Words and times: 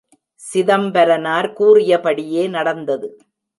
சிதம்பரனார் 0.41 1.49
கூறியபடியே 1.53 2.47
நடந்தது. 2.47 3.09